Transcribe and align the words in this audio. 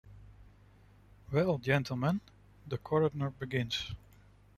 "Well, 1.31 1.59
gentlemen 1.59 2.21
—"the 2.67 2.79
coroner 2.79 3.29
begins. 3.29 3.91